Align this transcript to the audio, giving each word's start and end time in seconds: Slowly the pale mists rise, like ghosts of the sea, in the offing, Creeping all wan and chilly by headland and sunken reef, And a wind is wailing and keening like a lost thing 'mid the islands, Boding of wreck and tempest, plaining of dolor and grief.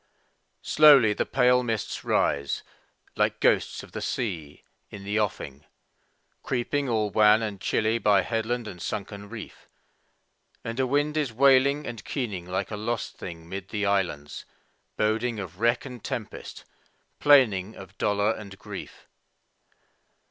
Slowly 0.63 1.13
the 1.13 1.27
pale 1.27 1.61
mists 1.61 2.03
rise, 2.03 2.63
like 3.15 3.39
ghosts 3.39 3.83
of 3.83 3.91
the 3.91 4.01
sea, 4.01 4.63
in 4.89 5.03
the 5.03 5.19
offing, 5.19 5.63
Creeping 6.41 6.89
all 6.89 7.11
wan 7.11 7.43
and 7.43 7.61
chilly 7.61 7.99
by 7.99 8.23
headland 8.23 8.67
and 8.67 8.81
sunken 8.81 9.29
reef, 9.29 9.69
And 10.63 10.79
a 10.79 10.87
wind 10.87 11.17
is 11.17 11.31
wailing 11.31 11.85
and 11.85 12.03
keening 12.03 12.47
like 12.47 12.71
a 12.71 12.77
lost 12.77 13.17
thing 13.17 13.47
'mid 13.47 13.69
the 13.69 13.85
islands, 13.85 14.43
Boding 14.97 15.39
of 15.39 15.59
wreck 15.59 15.85
and 15.85 16.03
tempest, 16.03 16.65
plaining 17.19 17.75
of 17.75 17.95
dolor 17.99 18.31
and 18.33 18.57
grief. 18.57 19.07